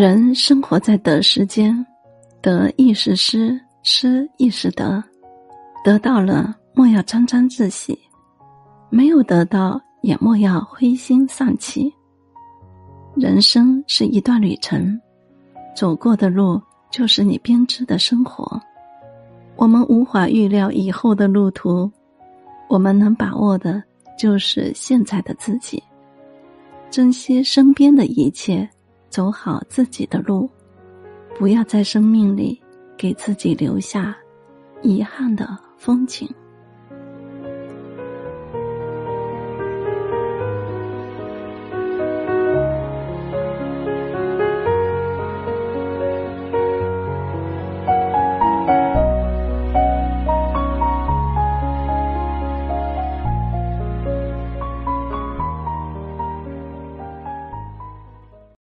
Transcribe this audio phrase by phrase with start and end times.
[0.00, 1.74] 人生活在得失间，
[2.40, 5.02] 得亦是失，失亦是得。
[5.82, 7.98] 得到了，莫要沾沾自喜；
[8.90, 11.92] 没有得到，也莫要灰心丧气。
[13.16, 14.96] 人生是一段旅程，
[15.74, 16.62] 走过的路
[16.92, 18.62] 就是你编织的生活。
[19.56, 21.90] 我们无法预料以后的路途，
[22.68, 23.82] 我们能把握的
[24.16, 25.82] 就是现在的自己。
[26.88, 28.70] 珍惜身边的一切。
[29.08, 30.48] 走好自己的路，
[31.38, 32.60] 不要在生命里
[32.96, 34.16] 给自己留下
[34.82, 36.28] 遗憾的风景。